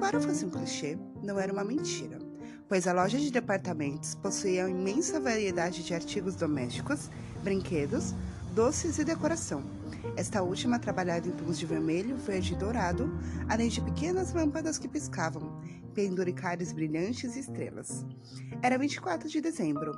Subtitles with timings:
[0.00, 2.18] embora fosse um clichê, não era uma mentira,
[2.66, 7.10] pois a loja de departamentos possuía uma imensa variedade de artigos domésticos,
[7.44, 8.14] brinquedos,
[8.54, 9.62] doces e decoração.
[10.16, 13.12] Esta última trabalhada em tons de vermelho, verde e dourado,
[13.46, 15.60] além de pequenas lâmpadas que piscavam,
[15.92, 18.06] penduricários brilhantes e estrelas.
[18.62, 19.92] Era 24 de dezembro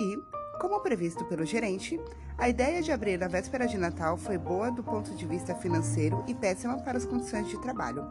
[0.00, 0.16] e,
[0.60, 2.00] como previsto pelo gerente,
[2.36, 6.24] a ideia de abrir na véspera de Natal foi boa do ponto de vista financeiro
[6.26, 8.04] e péssima para as condições de trabalho.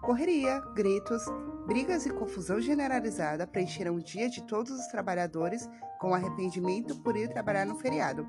[0.00, 1.22] Correria, gritos,
[1.66, 5.68] brigas e confusão generalizada preencheram o dia de todos os trabalhadores
[6.00, 8.26] com arrependimento por ir trabalhar no feriado,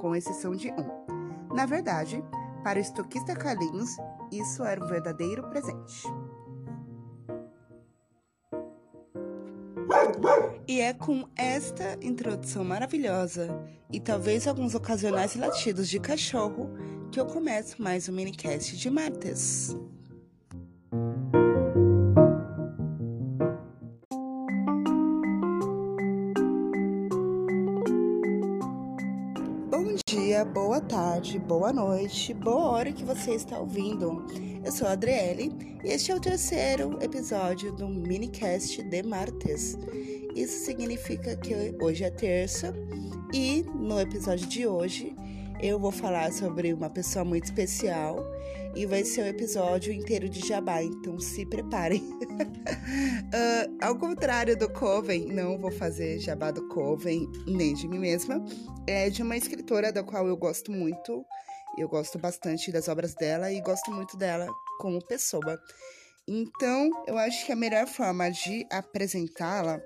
[0.00, 1.54] com exceção de um.
[1.54, 2.24] Na verdade,
[2.64, 3.90] para o estoquista Carlinhos,
[4.32, 6.02] isso era um verdadeiro presente.
[10.66, 13.48] E é com esta introdução maravilhosa
[13.92, 16.70] e talvez alguns ocasionais latidos de cachorro
[17.10, 19.76] que eu começo mais um minicast de Martes.
[31.22, 34.26] Tarde, boa noite, boa hora que você está ouvindo.
[34.64, 35.52] Eu sou a Adriele
[35.84, 39.78] e este é o terceiro episódio do minicast de Martes.
[40.34, 42.74] Isso significa que hoje é terça
[43.32, 45.14] e no episódio de hoje
[45.62, 48.18] eu vou falar sobre uma pessoa muito especial
[48.74, 52.02] e vai ser um episódio inteiro de jabá, então se preparem.
[52.02, 58.44] uh, ao contrário do Coven, não vou fazer jabá do Coven nem de mim mesma,
[58.88, 61.24] é de uma escritora da qual eu gosto muito.
[61.78, 64.48] Eu gosto bastante das obras dela e gosto muito dela
[64.80, 65.60] como pessoa.
[66.26, 69.80] Então, eu acho que a melhor forma de apresentá-la,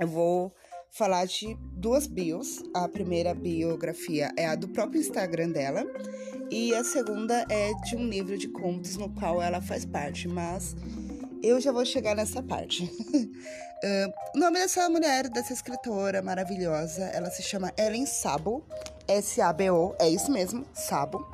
[0.00, 0.52] eu vou
[0.90, 2.62] falar de duas bios.
[2.74, 5.84] A primeira biografia é a do próprio Instagram dela
[6.50, 10.74] e a segunda é de um livro de contos no qual ela faz parte, mas
[11.42, 12.84] eu já vou chegar nessa parte.
[12.84, 18.64] uh, o nome dessa mulher, dessa escritora maravilhosa, ela se chama Ellen Sabo,
[19.06, 21.24] S-A-B-O, é isso mesmo, Sabo.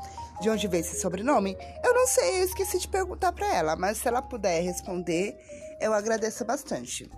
[0.41, 1.57] De onde veio esse sobrenome?
[1.83, 5.35] Eu não sei, eu esqueci de perguntar para ela, mas se ela puder responder,
[5.81, 7.11] eu agradeço bastante.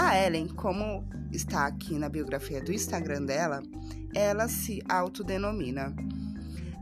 [0.00, 3.60] A Ellen, como está aqui na biografia do Instagram dela,
[4.14, 5.92] ela se autodenomina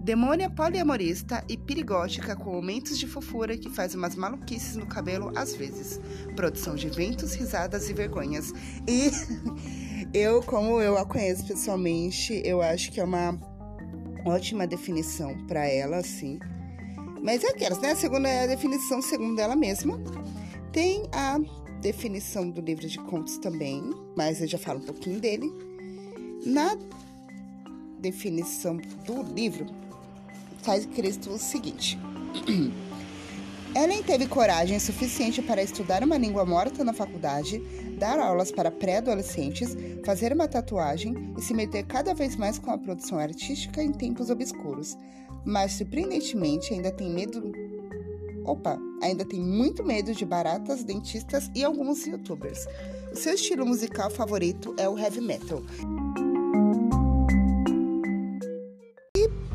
[0.05, 5.57] demônia poliamorista e perigótica com momentos de fofura que faz umas maluquices no cabelo às
[5.57, 5.99] vezes.
[6.37, 8.53] Produção de ventos, risadas e vergonhas.
[8.87, 9.11] E
[10.13, 13.41] eu, como eu a conheço pessoalmente, eu acho que é uma
[14.27, 16.39] ótima definição para ela, assim.
[17.23, 17.93] Mas é aquelas, né?
[17.93, 19.99] A segunda é a definição segundo ela mesma.
[20.71, 21.39] Tem a
[21.87, 23.81] definição do livro de contos também,
[24.17, 25.53] mas eu já falo um pouquinho dele.
[26.45, 26.77] Na
[28.01, 28.77] definição
[29.07, 29.67] do livro,
[30.59, 31.97] está escrito o seguinte:
[33.77, 37.61] Ellen teve coragem suficiente para estudar uma língua morta na faculdade,
[37.97, 42.79] dar aulas para pré-adolescentes, fazer uma tatuagem e se meter cada vez mais com a
[42.79, 44.97] produção artística em tempos obscuros.
[45.45, 47.53] Mas, surpreendentemente, ainda tem medo.
[48.47, 52.65] Opa, ainda tem muito medo de baratas, dentistas e alguns youtubers.
[53.13, 55.61] O seu estilo musical favorito é o heavy metal.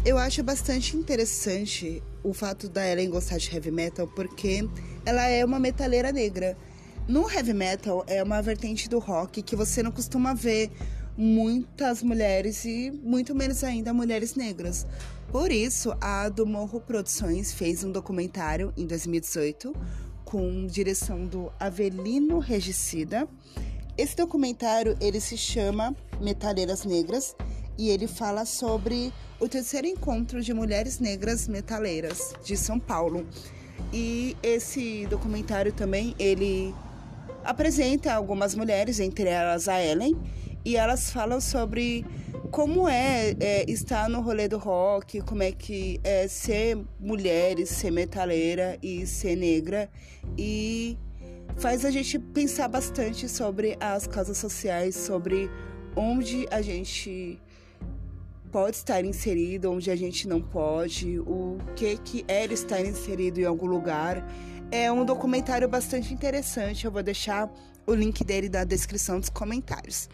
[0.03, 4.67] Eu acho bastante interessante o fato da Ellen gostar de heavy metal, porque
[5.05, 6.57] ela é uma metaleira negra.
[7.07, 10.69] No heavy metal é uma vertente do rock que você não costuma ver
[11.21, 14.87] muitas mulheres e muito menos ainda mulheres negras.
[15.31, 19.71] Por isso, a do Morro Produções fez um documentário em 2018
[20.25, 23.27] com direção do Avelino Regicida.
[23.95, 27.35] Esse documentário ele se chama Metaleiras Negras
[27.77, 33.27] e ele fala sobre o terceiro encontro de mulheres negras metaleiras de São Paulo.
[33.93, 36.73] E esse documentário também ele
[37.43, 40.17] apresenta algumas mulheres, entre elas a Ellen,
[40.63, 42.05] e elas falam sobre
[42.51, 47.91] como é, é estar no rolê do rock, como é que é ser mulher, ser
[47.91, 49.89] metaleira e ser negra
[50.37, 50.97] e
[51.57, 55.49] faz a gente pensar bastante sobre as causas sociais, sobre
[55.95, 57.39] onde a gente
[58.51, 63.45] pode estar inserido, onde a gente não pode, o que que é estar inserido em
[63.45, 64.27] algum lugar.
[64.69, 67.49] É um documentário bastante interessante, eu vou deixar
[67.87, 70.09] o link dele na descrição dos comentários.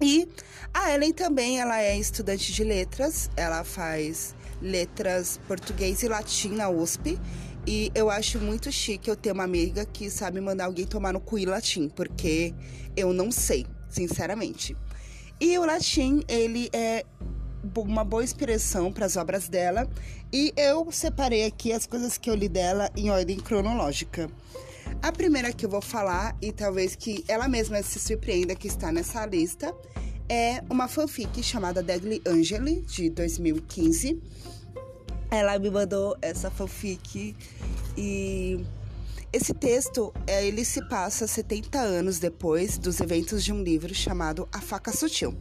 [0.00, 0.26] E
[0.72, 6.70] a Ellen também, ela é estudante de letras, ela faz letras português e latim na
[6.70, 7.18] USP.
[7.66, 11.20] E eu acho muito chique eu ter uma amiga que sabe mandar alguém tomar no
[11.20, 12.54] cu e latim, porque
[12.96, 14.74] eu não sei, sinceramente.
[15.38, 17.04] E o latim, ele é
[17.76, 19.88] uma boa inspiração para as obras dela
[20.32, 24.30] e eu separei aqui as coisas que eu li dela em ordem cronológica.
[25.02, 28.92] A primeira que eu vou falar, e talvez que ela mesma se surpreenda que está
[28.92, 29.74] nessa lista,
[30.28, 34.20] é uma fanfic chamada Deadly Angel, de 2015.
[35.30, 37.34] Ela me mandou essa fanfic
[37.96, 38.64] e
[39.32, 44.48] esse texto, é, ele se passa 70 anos depois dos eventos de um livro chamado
[44.52, 45.34] A Faca Sutil.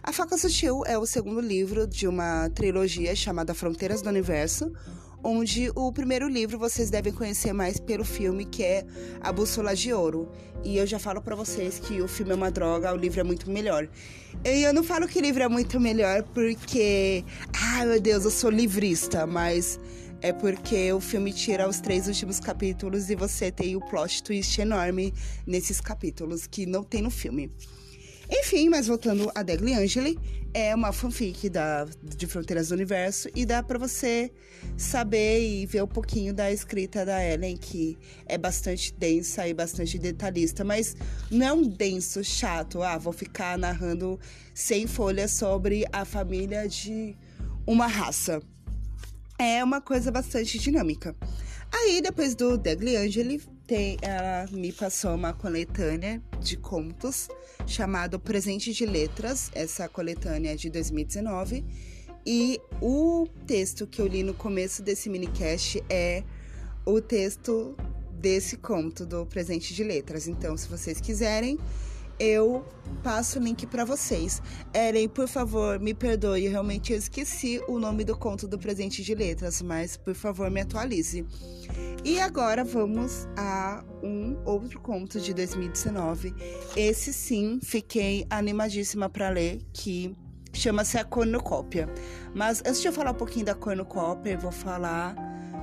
[0.00, 4.72] A Faca Sutil é o segundo livro de uma trilogia chamada Fronteiras do Universo,
[5.26, 8.86] onde o primeiro livro vocês devem conhecer mais pelo filme que é
[9.20, 10.30] A Bússola de Ouro.
[10.62, 13.24] E eu já falo para vocês que o filme é uma droga, o livro é
[13.24, 13.88] muito melhor.
[14.44, 18.30] E eu não falo que o livro é muito melhor porque, ai meu Deus, eu
[18.30, 19.80] sou livrista, mas
[20.22, 24.60] é porque o filme tira os três últimos capítulos e você tem o plot twist
[24.60, 25.12] enorme
[25.44, 27.50] nesses capítulos que não tem no filme.
[28.30, 30.18] Enfim, mas voltando a Degli Angeli,
[30.56, 34.32] é uma fanfic da, de Fronteiras do Universo e dá para você
[34.74, 39.98] saber e ver um pouquinho da escrita da Ellen, que é bastante densa e bastante
[39.98, 40.96] detalhista, mas
[41.30, 44.18] não é denso chato, ah, vou ficar narrando
[44.54, 47.14] 100 folhas sobre a família de
[47.66, 48.40] uma raça.
[49.38, 51.14] É uma coisa bastante dinâmica.
[51.70, 57.28] Aí, depois do Degli Angeli, tem, ela me passou uma coletânea de contos
[57.66, 59.50] chamado Presente de Letras.
[59.54, 61.64] Essa coletânea é de 2019.
[62.24, 66.22] E o texto que eu li no começo desse minicast é
[66.84, 67.76] o texto
[68.12, 70.28] desse conto do Presente de Letras.
[70.28, 71.58] Então, se vocês quiserem,
[72.18, 72.64] eu
[73.02, 74.42] passo o link para vocês.
[74.72, 79.14] Eren, por favor, me perdoe, realmente eu esqueci o nome do conto do Presente de
[79.14, 81.24] Letras, mas por favor, me atualize.
[82.04, 86.34] E agora vamos a um outro conto de 2019.
[86.76, 90.16] Esse sim, fiquei animadíssima para ler, que
[90.52, 91.88] chama-se A Cornucópia.
[92.34, 95.14] Mas antes de eu falar um pouquinho da Cornucópia, eu vou falar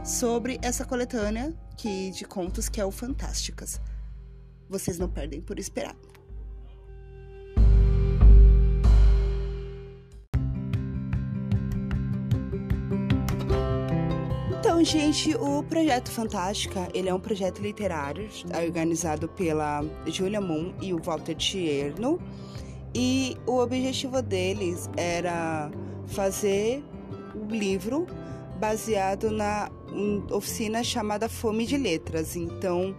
[0.03, 3.79] sobre essa coletânea que, de contos que é o Fantásticas.
[4.69, 5.95] Vocês não perdem por esperar.
[14.83, 18.27] Gente, o Projeto Fantástica, ele é um projeto literário
[18.65, 22.19] organizado pela Julia Moon e o Walter Tierno.
[22.93, 25.71] E o objetivo deles era
[26.07, 26.83] fazer
[27.33, 28.05] um livro
[28.59, 29.71] baseado na
[30.29, 32.35] oficina chamada Fome de Letras.
[32.35, 32.93] Então,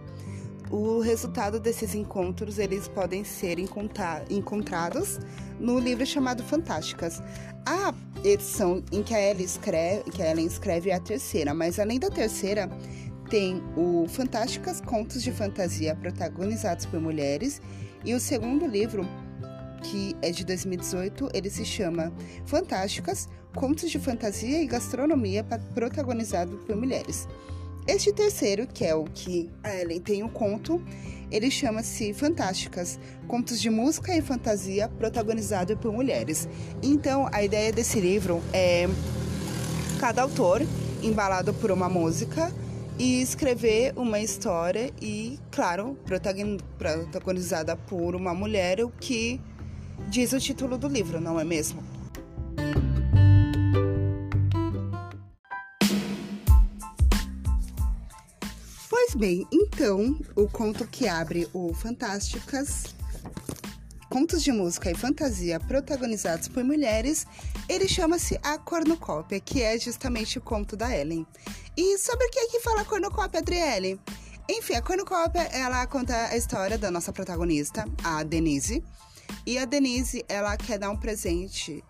[0.69, 5.19] o resultado desses encontros eles podem ser encontrados
[5.59, 7.21] no livro chamado Fantásticas.
[7.65, 11.79] A edição em que a Ellen escreve, que a Ellen escreve é a terceira, mas
[11.79, 12.69] além da terceira,
[13.29, 17.61] tem o Fantásticas Contos de Fantasia protagonizados por mulheres
[18.03, 19.07] e o segundo livro,
[19.83, 22.13] que é de 2018, ele se chama
[22.45, 27.27] Fantásticas Contos de Fantasia e Gastronomia protagonizado por mulheres.
[27.87, 30.81] Este terceiro, que é o que a Ellen tem o conto,
[31.29, 36.49] ele chama-se Fantásticas, contos de música e fantasia protagonizado por mulheres.
[36.81, 38.87] Então, a ideia desse livro é
[39.99, 40.63] cada autor
[41.03, 42.51] embalado por uma música
[42.97, 49.39] e escrever uma história e, claro, protagonizada por uma mulher, o que
[50.09, 51.83] diz o título do livro, não é mesmo?
[59.13, 62.95] Bem, então o conto que abre o Fantásticas,
[64.09, 67.27] contos de música e fantasia protagonizados por mulheres,
[67.67, 71.27] ele chama-se A Cornucópia, que é justamente o conto da Ellen.
[71.77, 73.99] E sobre o que é que fala a Cornucópia, Adriele?
[74.49, 78.83] Enfim, a Cornucópia, ela conta a história da nossa protagonista, a Denise.
[79.45, 81.83] E a Denise, ela quer dar um presente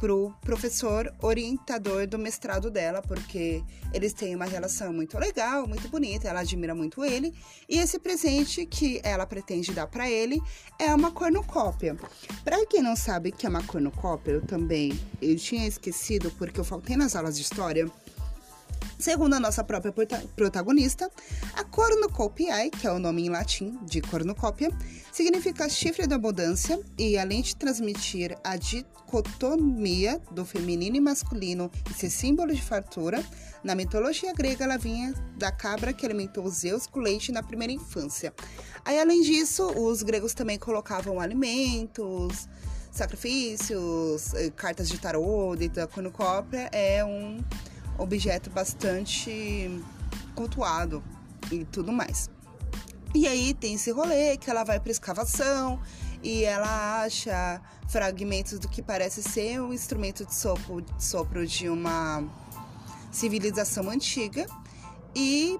[0.00, 6.26] pro professor orientador do mestrado dela, porque eles têm uma relação muito legal, muito bonita,
[6.26, 7.34] ela admira muito ele,
[7.68, 10.40] e esse presente que ela pretende dar para ele
[10.78, 11.96] é uma cornucópia.
[12.42, 16.58] Para quem não sabe o que é uma cornucópia, eu também eu tinha esquecido porque
[16.58, 17.90] eu faltei nas aulas de história.
[19.00, 19.94] Segundo a nossa própria
[20.36, 21.10] protagonista,
[21.54, 24.70] a cornucopiae, que é o nome em latim de cornucópia,
[25.10, 31.94] significa chifre da abundância e, além de transmitir a dicotomia do feminino e masculino e
[31.94, 33.24] ser símbolo de fartura,
[33.64, 38.34] na mitologia grega ela vinha da cabra que alimentou Zeus com leite na primeira infância.
[38.84, 42.46] Aí, além disso, os gregos também colocavam alimentos,
[42.92, 47.38] sacrifícios, eh, cartas de tarô, da cornucópia é um
[48.00, 49.82] objeto bastante
[50.34, 51.02] cultuado
[51.50, 52.30] e tudo mais.
[53.14, 55.80] E aí tem esse rolê que ela vai para escavação
[56.22, 61.68] e ela acha fragmentos do que parece ser um instrumento de sopro, de sopro de
[61.68, 62.22] uma
[63.10, 64.46] civilização antiga.
[65.14, 65.58] E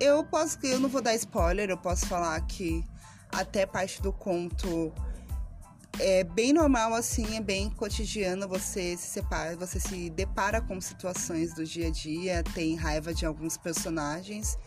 [0.00, 2.84] eu posso, eu não vou dar spoiler, eu posso falar que
[3.30, 4.92] até parte do conto
[5.98, 11.54] é bem normal assim, é bem cotidiano, você se separa, você se depara com situações
[11.54, 14.58] do dia a dia, tem raiva de alguns personagens,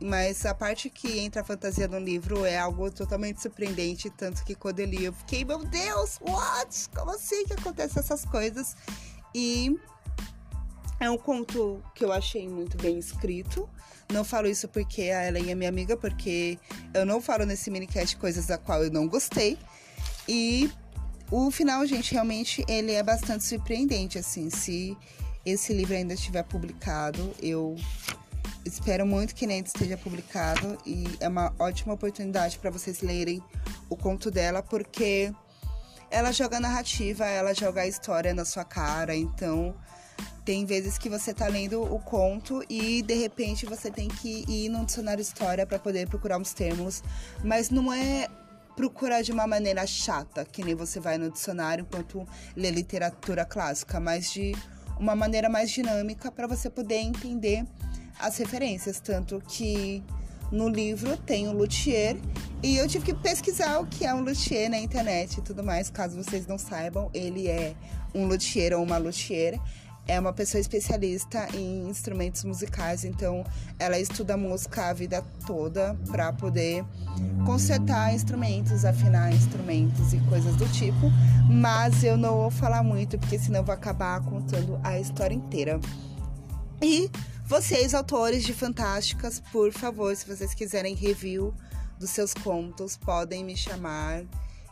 [0.00, 4.54] mas a parte que entra a fantasia no livro é algo totalmente surpreendente, tanto que
[4.54, 6.88] quando eu li eu fiquei, meu Deus, what?
[6.94, 8.76] Como assim que acontecem essas coisas?
[9.34, 9.76] E
[11.00, 13.68] é um conto que eu achei muito bem escrito.
[14.12, 16.58] Não falo isso porque a Ellen é minha amiga, porque
[16.92, 19.58] eu não falo nesse minicast coisas da qual eu não gostei.
[20.28, 20.70] E
[21.30, 24.50] o final, gente, realmente ele é bastante surpreendente, assim.
[24.50, 24.96] Se
[25.44, 27.76] esse livro ainda estiver publicado, eu
[28.64, 30.78] espero muito que ainda esteja publicado.
[30.86, 33.42] E é uma ótima oportunidade para vocês lerem
[33.88, 35.32] o conto dela, porque
[36.10, 39.74] ela joga narrativa, ela joga a história na sua cara, então
[40.44, 44.68] tem vezes que você tá lendo o conto e de repente você tem que ir
[44.68, 47.02] num dicionário história para poder procurar uns termos,
[47.42, 48.28] mas não é
[48.76, 52.26] procurar de uma maneira chata, que nem você vai no dicionário enquanto
[52.56, 54.54] lê literatura clássica, mas de
[54.98, 57.66] uma maneira mais dinâmica para você poder entender
[58.18, 59.00] as referências.
[59.00, 60.02] Tanto que
[60.50, 62.16] no livro tem o luthier
[62.62, 65.90] e eu tive que pesquisar o que é um luthier na internet e tudo mais,
[65.90, 67.74] caso vocês não saibam, ele é
[68.14, 69.58] um luthier ou uma luthier
[70.06, 73.44] é uma pessoa especialista em instrumentos musicais, então
[73.78, 76.84] ela estuda música a vida toda para poder
[77.46, 81.10] consertar instrumentos, afinar instrumentos e coisas do tipo.
[81.48, 85.80] Mas eu não vou falar muito, porque senão eu vou acabar contando a história inteira.
[86.80, 87.08] E
[87.44, 91.54] vocês, autores de Fantásticas, por favor, se vocês quiserem review
[91.98, 94.24] dos seus contos, podem me chamar.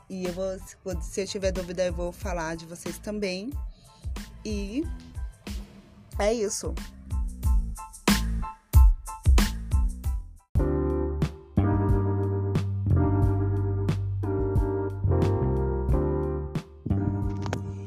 [0.09, 0.59] E eu vou,
[1.03, 3.51] se eu tiver dúvida, eu vou falar de vocês também.
[4.45, 4.85] E
[6.21, 6.75] é isso.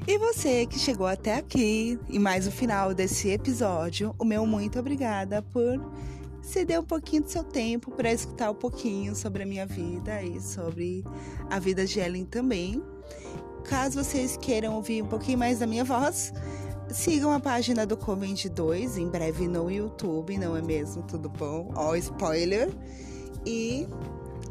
[0.05, 4.77] E você que chegou até aqui e mais o final desse episódio, o meu muito
[4.79, 5.79] obrigada por
[6.41, 10.41] ceder um pouquinho do seu tempo para escutar um pouquinho sobre a minha vida e
[10.41, 11.05] sobre
[11.49, 12.83] a vida de Ellen também.
[13.63, 16.33] Caso vocês queiram ouvir um pouquinho mais da minha voz,
[16.89, 21.01] Sigam a página do Comment 2, em breve no YouTube, não é mesmo?
[21.03, 21.71] Tudo bom?
[21.75, 22.69] Ó, spoiler.
[23.45, 23.87] E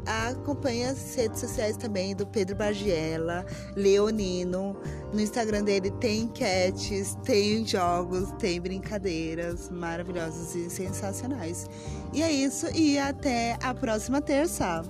[0.05, 4.75] acompanhe as redes sociais também do Pedro Bargiela, Leonino.
[5.13, 11.67] No Instagram dele tem enquetes, tem jogos, tem brincadeiras maravilhosas e sensacionais.
[12.11, 14.83] E é isso, e até a próxima terça.